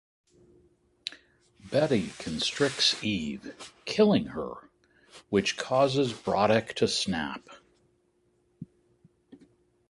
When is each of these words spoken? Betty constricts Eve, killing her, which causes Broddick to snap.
Betty 1.59 2.07
constricts 2.17 3.03
Eve, 3.03 3.53
killing 3.85 4.25
her, 4.29 4.67
which 5.29 5.57
causes 5.57 6.11
Broddick 6.11 6.73
to 6.77 6.87
snap. 6.87 7.47